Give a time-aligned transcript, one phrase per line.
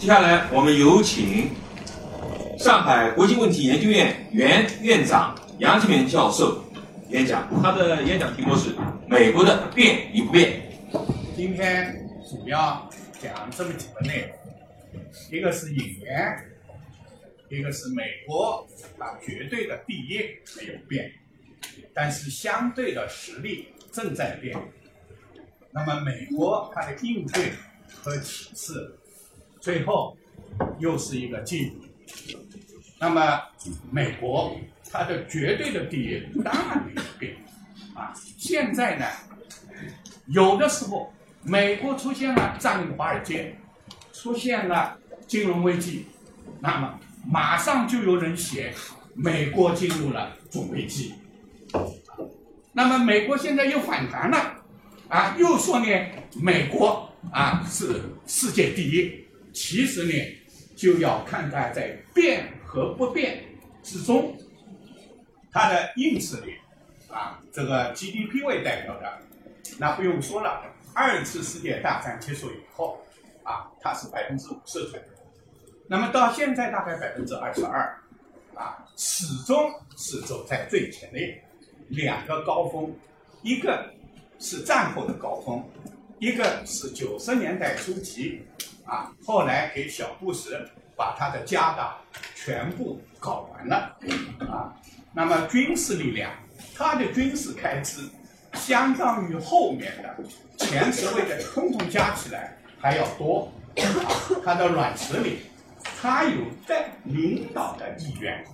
[0.00, 1.50] 接下来我们有请
[2.58, 6.64] 上海国际问题研究院原院长杨金元教授
[7.10, 8.74] 演讲，他的演讲题目是
[9.06, 10.62] “美国的变与不变”。
[11.36, 11.94] 今天
[12.26, 12.88] 主要
[13.22, 14.32] 讲这么几个内
[14.90, 16.50] 容，一个是引言，
[17.50, 20.16] 一个是美国啊绝对的第一
[20.56, 21.12] 没有变，
[21.92, 24.56] 但是相对的实力正在变。
[25.72, 27.52] 那么美国它的应对
[28.02, 28.98] 和启示，
[29.60, 30.16] 最后
[30.78, 31.84] 又是一个进步。
[32.98, 33.40] 那么
[33.90, 34.56] 美国
[34.90, 37.36] 它的绝对的第一当然没有变
[37.94, 38.12] 啊。
[38.36, 39.06] 现在呢，
[40.26, 43.56] 有的时候美国出现了占领华尔街，
[44.12, 46.06] 出现了金融危机，
[46.60, 48.74] 那么马上就有人写
[49.14, 51.14] 美国进入了总危机。
[52.72, 54.56] 那么美国现在又反弹了。
[55.08, 55.86] 啊，又说呢，
[56.40, 59.24] 美国啊是世界第一。
[59.52, 60.12] 其实呢，
[60.76, 63.44] 就要看它在变和不变
[63.82, 64.36] 之中，
[65.50, 66.54] 它的硬实力
[67.08, 69.18] 啊，这个 GDP 为代表的，
[69.78, 70.62] 那不用说了。
[70.94, 73.00] 二次世界大战结束以后，
[73.44, 75.04] 啊，它是百分之五十左右，
[75.86, 77.96] 那么到现在大概百分之二十二，
[78.54, 81.42] 啊，始终是走在最前列。
[81.88, 82.92] 两个高峰，
[83.42, 83.90] 一个。
[84.42, 85.62] 是战后的高峰，
[86.18, 88.40] 一个是九十年代初期，
[88.90, 90.50] 啊，后来给小布什
[90.96, 91.96] 把他的家当
[92.34, 93.96] 全部搞完了，
[94.40, 94.74] 啊，
[95.14, 96.32] 那么军事力量，
[96.76, 98.02] 他的军事开支
[98.54, 100.16] 相当于后面的
[100.58, 103.86] 前十位的通通加起来还要多，啊，
[104.44, 105.38] 他的软实力，
[106.02, 108.44] 他有带领导的意愿，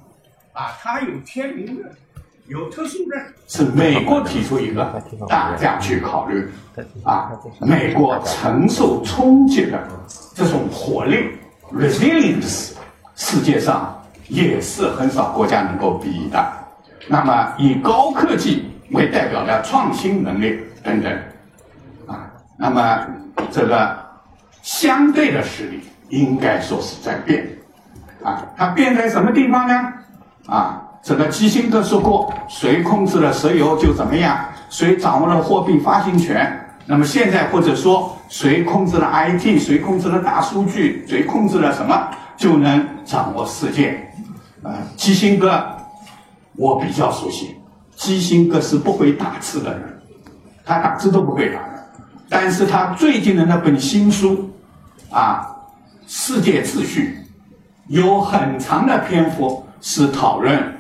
[0.53, 1.91] 啊，他有天命论。
[2.49, 3.17] 有特殊的
[3.49, 6.49] 是美国提出一个，大家去考虑
[7.03, 7.33] 啊。
[7.61, 9.79] 美国承受冲击的
[10.35, 11.29] 这种活力
[11.73, 12.73] （resilience），
[13.17, 16.53] 世界上也是很少国家能够比的。
[17.09, 21.13] 那么以高科技为代表的创新能力等等
[22.07, 23.07] 啊，那么
[23.51, 23.97] 这个
[24.63, 27.49] 相对的实力应该说是在变
[28.23, 28.47] 啊。
[28.57, 29.93] 它变在什么地方呢？
[30.47, 30.83] 啊？
[31.07, 34.37] 这个基辛格说过：“谁控制了石油就怎么样，
[34.69, 36.53] 谁掌握了货币发行权。
[36.85, 44.05] 那么现在或者说谁控制了 IT，谁控制了大数据，谁控制了什么，就能掌握世界。”
[44.65, 45.65] 啊，基辛格
[46.57, 47.55] 我比较熟悉。
[47.95, 50.01] 基辛格是不会打字的人，
[50.65, 51.87] 他打字都不会打的。
[52.29, 54.51] 但是他最近的那本新书
[55.13, 55.47] 啊，
[56.09, 57.17] 《世界秩序》，
[57.95, 60.76] 有很长的篇幅是讨论。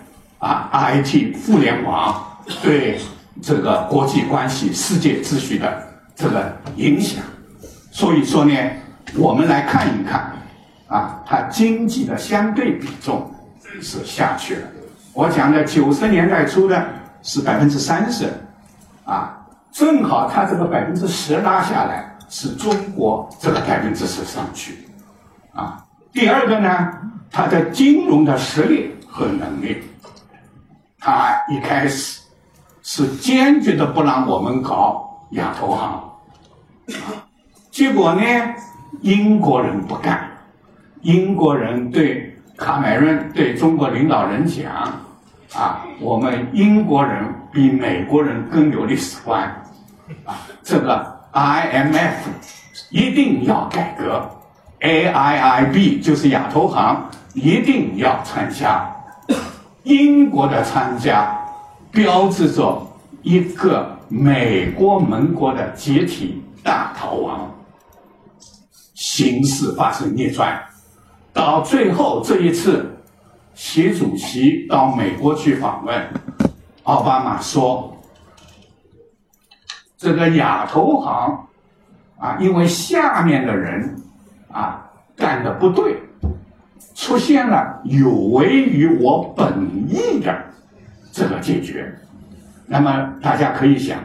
[0.47, 2.25] 啊，IT 互联网
[2.63, 3.01] 对
[3.43, 5.85] 这个国际关系、世界秩序的
[6.15, 7.21] 这个影响，
[7.91, 8.55] 所以说呢，
[9.17, 10.33] 我们来看一看，
[10.87, 13.29] 啊，它经济的相对比重
[13.83, 14.63] 是下去了。
[15.13, 16.81] 我讲的九十年代初呢
[17.23, 18.33] 是百分之三十，
[19.05, 24.79] 啊，正好它这个百分之十拉下来，是中国这个百分之十上去，
[25.53, 26.89] 啊，第二个呢，
[27.33, 29.83] 它的金融的实力和能力。
[31.07, 32.21] 他一开始
[32.83, 36.03] 是坚决的不让我们搞亚投行，
[37.71, 38.23] 结果呢，
[39.03, 40.29] 英国人不干，
[41.03, 44.69] 英国人对卡梅伦对中国领导人讲，
[45.55, 49.45] 啊，我们英国人比美国人更有历史观，
[50.25, 50.35] 啊，
[50.65, 52.15] 这个 IMF
[52.91, 54.29] 一定要改革
[54.81, 58.93] ，AIIB 就是亚投行一定要参加。
[59.87, 61.39] 英国的参加，
[61.93, 62.85] 标志着
[63.23, 67.49] 一个美国盟国的解体大逃亡，
[68.95, 70.61] 形势发生逆转。
[71.33, 72.85] 到最后这一次，
[73.55, 76.05] 习主席到美国去访问，
[76.83, 77.97] 奥巴马说
[79.97, 81.47] ：“这个亚投行
[82.19, 84.03] 啊，因为下面的人
[84.51, 85.97] 啊干的不对。”
[86.97, 90.35] 出现了有违于我本意的
[91.13, 91.95] 这个解决，
[92.67, 93.99] 那么大家可以想，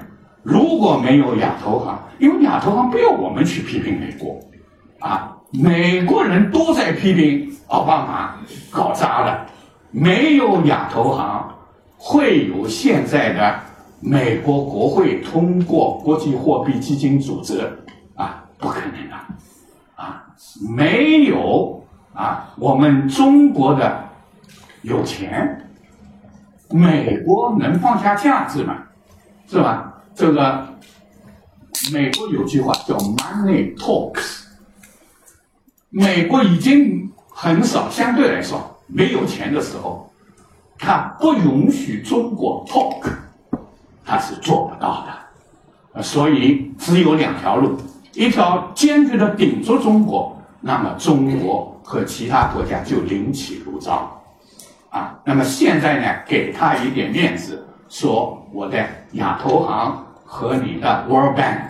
[0.44, 4.38] 如果没有亚投行，因为亚投行不要我们去批评美国，
[5.00, 8.36] 啊，美国人都在批评奥巴马
[8.70, 9.48] 搞砸了，
[9.92, 11.50] 没有亚投行，
[11.98, 13.60] 会有现在的
[14.02, 17.62] 美国国会通过国际货币基金组织
[18.16, 19.16] 啊，不可能的，
[19.96, 20.26] 啊，
[20.76, 21.81] 没有。
[22.22, 24.08] 啊，我们中国的
[24.84, 25.68] 有钱，
[26.70, 28.78] 美国能放下架子吗？
[29.48, 29.92] 是吧？
[30.14, 30.68] 这个
[31.92, 34.44] 美国有句话叫 “money talks”，
[35.90, 40.14] 美国已经很少，相对来说没有钱的时候，
[40.78, 43.04] 他不允许中国 talk，
[44.06, 46.04] 他是做不到的。
[46.04, 47.76] 所以只有两条路：
[48.14, 54.18] 一条坚决的顶住中国，那么中国和其他国家就另起炉灶。
[54.90, 61.70] 啊，那么现在呢，给他一点面子，说我的亚投行和你的 World Bank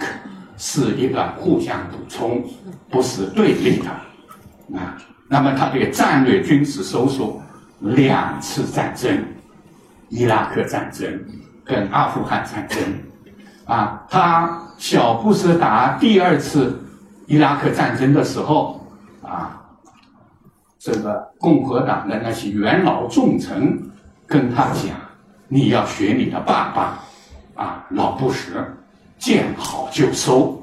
[0.58, 2.44] 是一个互相补充，
[2.90, 3.90] 不是对立的。
[4.78, 4.98] 啊，
[5.28, 7.40] 那么他对战略军事收缩，
[7.80, 9.24] 两次战争，
[10.10, 11.08] 伊拉克战争
[11.64, 12.80] 跟阿富汗战争，
[13.66, 16.81] 啊，他小布什打第二次
[17.32, 18.86] 伊拉克战争的时候，
[19.24, 19.58] 啊，
[20.78, 23.90] 这个共和党的那些元老重臣
[24.28, 24.98] 跟他讲，
[25.48, 27.00] 你要学你的爸爸，
[27.56, 28.52] 啊，老布什，
[29.18, 30.62] 见好就收，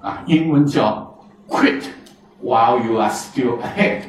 [0.00, 1.14] 啊，英文叫
[1.46, 1.82] quit。
[2.42, 4.00] While you are still ahead，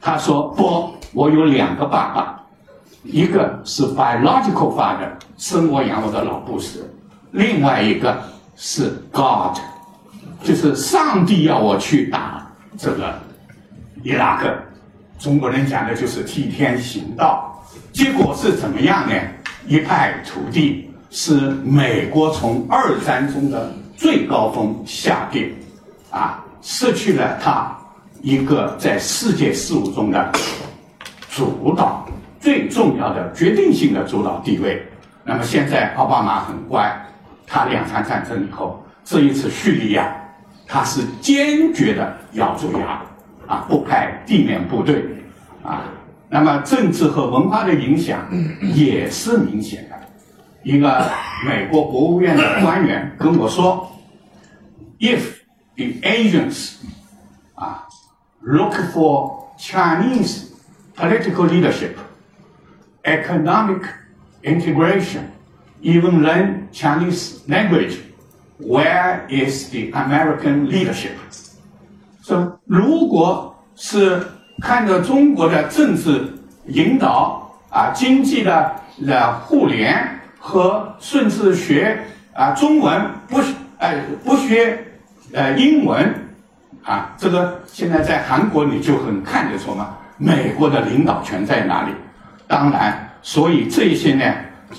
[0.00, 2.42] 他说不，我有两个爸爸，
[3.04, 6.80] 一个是 biological father，生我养我的老布什，
[7.30, 8.20] 另外一个
[8.56, 9.58] 是 God，
[10.44, 12.46] 就是上帝要我去打
[12.76, 13.18] 这个
[14.02, 14.54] 伊拉克。
[15.18, 19.14] 中国人讲的就是替天行道，结果是怎么样呢？
[19.66, 25.50] 一败涂地，是美国从二战中的最高峰下跌，
[26.10, 26.40] 啊。
[26.66, 27.76] 失去了他
[28.22, 30.32] 一个在世界事务中的
[31.28, 32.08] 主导
[32.40, 34.82] 最重要的决定性的主导地位。
[35.24, 36.90] 那么现在奥巴马很乖，
[37.46, 40.10] 他两场战争以后，这一次叙利亚，
[40.66, 43.02] 他是坚决的咬住牙，
[43.46, 45.04] 啊，不派地面部队，
[45.62, 45.84] 啊，
[46.28, 48.26] 那么政治和文化的影响
[48.74, 49.94] 也是明显的。
[50.62, 51.10] 一个
[51.46, 53.86] 美国国务院的官员跟我说
[54.98, 55.20] ，if
[55.76, 56.76] the Asians
[57.56, 57.76] uh,
[58.40, 60.46] look for Chinese
[60.96, 61.96] political leadership,
[63.02, 63.82] economic
[64.42, 65.24] integration,
[65.82, 67.98] even learn Chinese language.
[68.60, 71.10] Where is the American leadership?
[72.22, 74.22] 说，如果是
[74.60, 76.32] 看着中国的政治
[76.66, 78.72] 引导啊，经济的
[79.04, 80.08] 的互联
[80.38, 82.00] 和甚至学
[82.32, 83.40] 啊中文不
[83.78, 84.78] 哎不学
[85.32, 86.14] 呃，英文
[86.84, 91.90] 啊，这个现在在韩国你就很看得出嘛，美国的领导权在哪里？
[92.46, 94.24] 当然，所以这一些呢，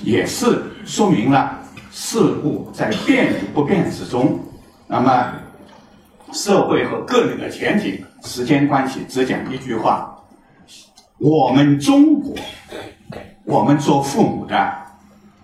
[0.01, 1.59] 也是说明了
[1.97, 4.37] 事物在变与不变之中。
[4.85, 5.31] 那么，
[6.33, 10.13] 社会和个人的前景，时间关系，只讲一句话：
[11.17, 12.35] 我们中国，
[13.45, 14.57] 我们做父母的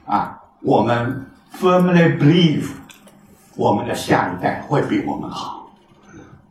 [0.06, 1.26] 啊，我们
[1.58, 2.66] firmly believe。
[3.56, 5.72] 我们的下一代会比我们好。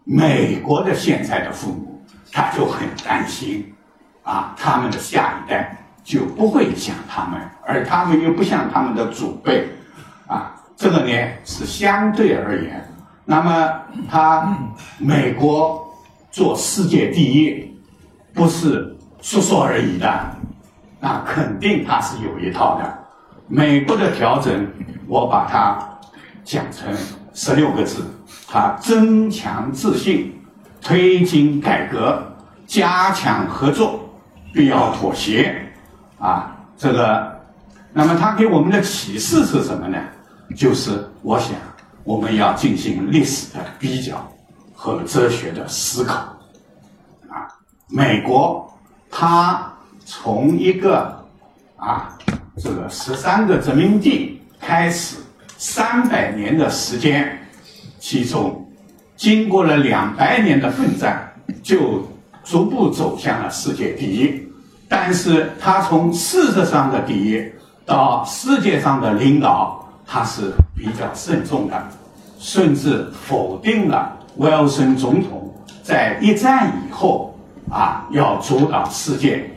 [0.05, 3.70] 美国的现在的父母他就很担心，
[4.23, 9.69] 啊，他们的下一代就不会像他们，而他们又不像他们的祖辈，
[10.81, 11.12] 这个呢
[11.44, 12.82] 是相对而言。
[13.27, 13.71] 那么
[14.11, 14.56] 他
[14.97, 15.87] 美国
[16.31, 17.79] 做世界第一，
[18.32, 20.09] 不是说说而已的，
[20.99, 22.99] 那肯定他是有一套的。
[23.47, 24.67] 美国的调整，
[25.06, 25.87] 我把它。
[26.43, 26.93] 讲成
[27.35, 28.03] 十六个字，
[28.49, 30.35] 他增强自信，
[30.81, 32.21] 推进改革，
[32.67, 34.01] 加强合作，
[34.53, 35.55] 必要妥协，
[36.19, 37.41] 啊，这个，
[37.93, 39.99] 那么他给我们的启示是什么呢？
[40.56, 41.52] 就是我想
[42.04, 44.26] 我们要进行历史的比较
[44.74, 46.14] 和哲学的思考，
[47.28, 47.48] 啊，
[47.88, 48.72] 美国
[49.10, 49.72] 他
[50.04, 51.24] 从一个
[51.76, 52.16] 啊
[52.56, 55.16] 这个十三个殖民地开始。
[55.62, 57.38] 三百年的时间，
[57.98, 58.66] 其中
[59.14, 61.30] 经过了两百年的奋战，
[61.62, 62.02] 就
[62.42, 64.42] 逐步走向了世界第一。
[64.88, 67.44] 但是，他从事实上的第一
[67.84, 69.80] 到世界上的领导，
[70.12, 71.81] 他是比较慎重的，
[72.36, 77.32] 甚至否定了威尔森总统在一战以后
[77.70, 79.48] 啊要主导世界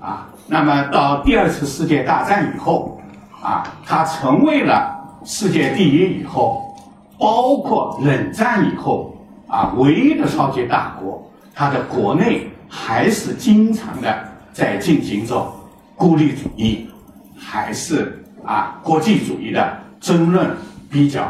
[0.00, 0.26] 啊。
[0.46, 2.98] 那么，到第二次世界大战以后
[3.42, 4.96] 啊，他成为了。
[5.24, 6.74] 世界第一以后，
[7.18, 9.14] 包括冷战以后
[9.46, 14.16] 啊，唯一的超级大国，他的国内还是经常的
[14.52, 15.52] 在进行着
[15.96, 16.88] 孤立主义，
[17.36, 20.50] 还是啊国际主义的争论
[20.90, 21.22] 比较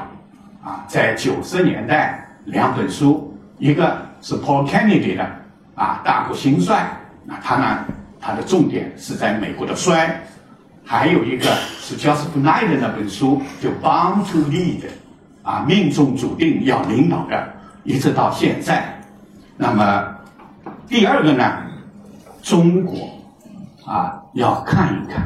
[0.62, 0.84] 啊。
[0.88, 5.24] 在九十年代，两本书，一个是 Paul Kennedy 的
[5.74, 6.86] 啊大国兴衰，
[7.24, 7.84] 那他呢，
[8.20, 10.20] 他的重点是在美国的衰。
[10.84, 11.44] 还有一个
[11.80, 14.84] 是 Joseph Nye 的那本书，就 Bound to Lead，
[15.42, 17.46] 啊，命中注定要领导的，
[17.84, 18.98] 一直到现在，
[19.58, 20.16] 那么
[20.88, 21.58] 第二个呢，
[22.40, 23.10] 中国
[23.84, 25.22] 啊要看一看，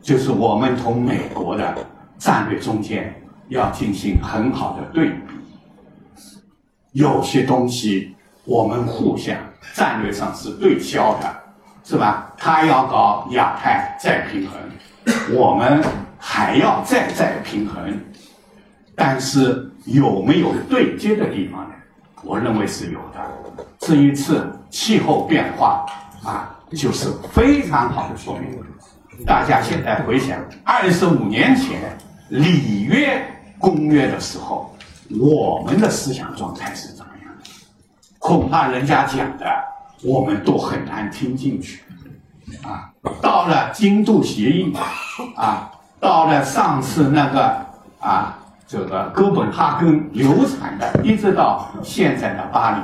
[0.00, 1.74] 就是我们同美国的
[2.20, 3.12] 战略中间
[3.48, 5.34] 要进行很好的对比。
[6.92, 9.36] 有些东西我们互相
[9.74, 11.34] 战略上是对焦的，
[11.82, 12.32] 是吧？
[12.36, 14.60] 他要搞亚太再平衡，
[15.32, 15.82] 我们
[16.18, 17.98] 还要再再平衡，
[18.94, 21.74] 但是有没有对接的地方呢？
[22.22, 23.20] 我认为是有的。
[23.78, 25.86] 这一次气候变化
[26.22, 28.60] 啊，就是非常好的说明。
[29.24, 31.96] 大家现在回想，二十五年前
[32.30, 33.22] 里约
[33.58, 34.74] 公约的时候。
[35.18, 37.50] 我们的思想状态是怎么样的？
[38.20, 39.44] 恐怕人家讲的，
[40.04, 41.82] 我们都很难听进去。
[42.62, 44.72] 啊，到了京都协议，
[45.34, 45.68] 啊，
[45.98, 47.66] 到了上次那个
[47.98, 52.78] 啊，这个哥本哈根流产的，一直到现在的巴黎，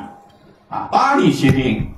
[0.69, 1.88] 啊，巴黎协定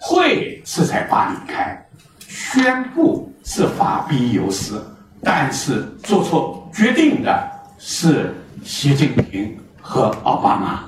[0.00, 1.84] 会是在巴黎开，
[2.28, 4.91] 宣布是法比尤斯，
[5.22, 8.34] 但是做出决定的是。
[8.64, 10.84] 习近平和奥巴马，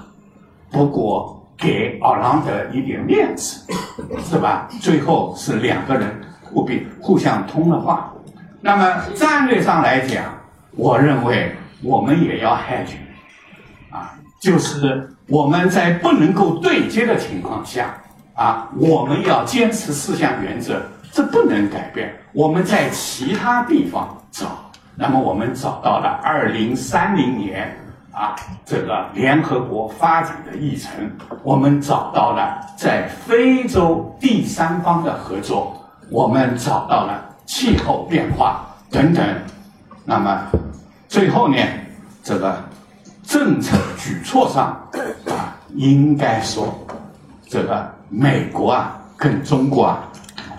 [0.70, 3.66] 不过给奥朗德一点面子，
[4.22, 4.68] 是吧？
[4.80, 6.08] 最后是两个人
[6.40, 8.12] 互别互相通了话。
[8.60, 10.22] 那么战略上来讲，
[10.76, 12.94] 我认为我们也要 hedge，
[13.90, 17.92] 啊，就是我们在不能够对接的情况下，
[18.34, 22.14] 啊，我们要坚持四项原则，这不能改变。
[22.32, 24.48] 我们在其他地方找。
[24.96, 27.74] 那么我们找到了二零三零年
[28.12, 31.10] 啊，这个联合国发展的议程，
[31.42, 39.24] 我们找到了在非洲第三方的合作，我们找到了气候变化等等。
[40.04, 40.46] 那么
[41.08, 41.56] 最后呢，
[42.22, 42.56] 这个
[43.22, 44.66] 政策举措上
[45.28, 46.72] 啊，应该说
[47.48, 50.08] 这个美国啊跟中国啊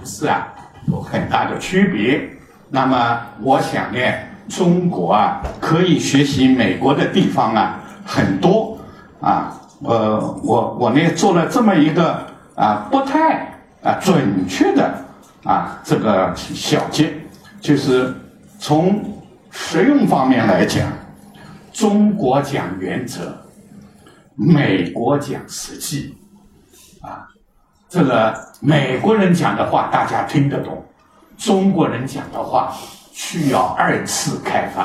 [0.04, 0.48] 是啊
[0.88, 2.30] 有很大的区别。
[2.70, 4.00] 那么我想呢，
[4.50, 8.78] 中国啊可以学习美国的地方啊很多
[9.22, 14.94] 啊，呃，我我呢做了这么一个啊不太啊准确的
[15.44, 17.14] 啊这个小结，
[17.62, 18.14] 就是
[18.60, 19.04] 从
[19.52, 20.88] 实用方面来讲，
[21.72, 23.32] 中国讲原则，
[24.36, 26.16] 美国讲实际，
[27.02, 27.28] 啊，
[27.88, 30.84] 这个美国人讲的话大家听得懂。
[31.38, 32.74] 中国人讲的话
[33.12, 34.84] 需要二次开发。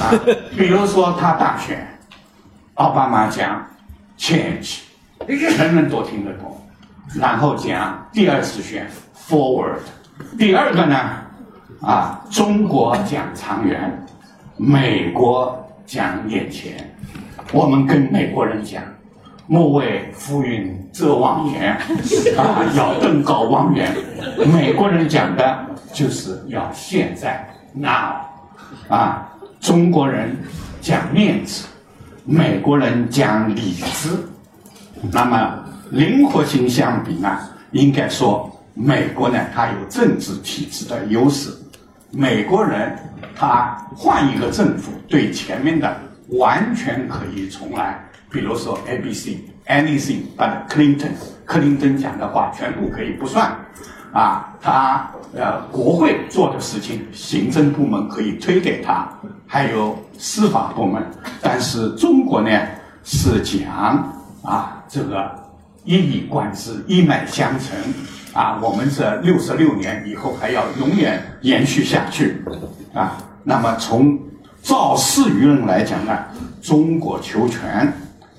[0.00, 0.12] 啊，
[0.56, 1.86] 比如说他大选，
[2.74, 3.64] 奥巴马讲
[4.18, 4.80] change，
[5.26, 6.60] 人人都听得懂，
[7.14, 9.78] 然后讲第二次选 forward，
[10.38, 10.96] 第二个呢
[11.80, 14.06] 啊，中国讲长远，
[14.56, 16.94] 美国讲眼前，
[17.52, 18.82] 我们跟美国人讲。
[19.46, 21.72] 莫为浮云遮望眼，
[22.38, 23.94] 啊，要登高望远。
[24.52, 28.14] 美国人讲的就是要现在 now，
[28.88, 29.28] 啊，
[29.60, 30.36] 中国人
[30.80, 31.66] 讲面子，
[32.24, 34.10] 美国人讲理智。
[35.10, 37.38] 那么灵活性相比呢，
[37.72, 41.50] 应该说美国呢，它有政治体制的优势。
[42.10, 42.96] 美国人
[43.34, 45.96] 他换一个政府，对前面的
[46.28, 47.98] 完全可以重来。
[48.32, 51.10] 比如说，A、B、C，anything but Clinton，
[51.44, 53.54] 克林顿讲的话全部可以不算，
[54.10, 59.06] 啊，他呃国会做的事情，行政部门可以推给他，
[59.46, 61.02] 还有司法部门，
[61.42, 62.50] 但是中国呢
[63.04, 64.10] 是讲
[64.42, 65.30] 啊这个
[65.84, 67.76] 一以贯之，一脉相承，
[68.32, 72.42] 啊，我们这六十六年以后还要永远延续下去，
[72.94, 74.18] 啊，那么从
[74.62, 76.18] 造势舆论来讲呢，
[76.62, 77.92] 中国求全。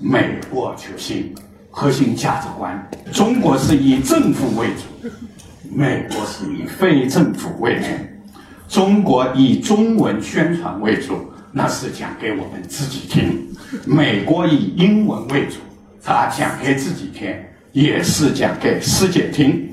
[0.04, 1.34] 美国求新，
[1.70, 5.08] 核心价值观，中国是以政府为主，
[5.74, 7.86] 美国是以非政府为主。
[8.68, 11.18] 中国以中文宣传为主，
[11.50, 13.30] 那是讲给我们自己听；
[13.86, 15.56] 美国以英文为主，
[16.02, 17.34] 他讲给自己听，
[17.72, 19.66] 也是讲给世界听。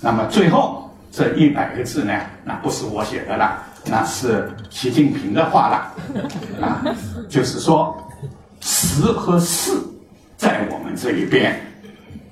[0.00, 2.18] 那么最后这一百个字呢？
[2.42, 5.92] 那不是我写的了，那是习近平的话了
[6.64, 6.82] 啊，
[7.28, 8.00] 就是说。
[8.66, 9.72] 实和势
[10.38, 11.60] 在我们这一边，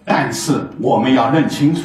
[0.03, 1.83] 但是我们要认清楚，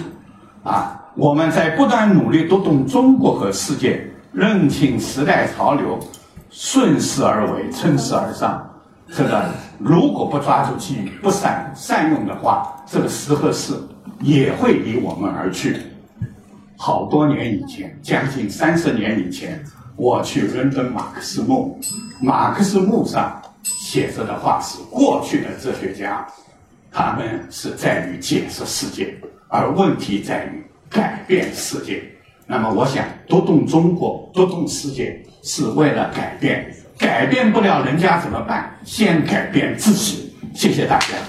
[0.63, 5.99] 啊，我们在不断努力读懂中国和世界，认清时代潮流，
[6.49, 8.65] 顺势而为，趁势而上。
[9.13, 9.49] 这个
[9.79, 13.73] 如果不抓住机遇，不善善用的话，这个时和势
[14.21, 15.75] 也会离我们而去。
[16.77, 19.61] 好多年以前，将近三十年以前，
[19.97, 21.77] 我去伦敦马克思墓，
[22.21, 23.41] 马克思墓上。
[23.89, 26.27] 写着的话是过去的哲学家，
[26.91, 29.15] 他们是在于解释世界，
[29.47, 32.03] 而问题在于改变世界。
[32.45, 36.69] 那么，我想读懂中国，读懂世界，是为了改变。
[36.97, 38.77] 改变不了人家怎么办？
[38.83, 40.35] 先改变自己。
[40.53, 41.27] 谢谢大家。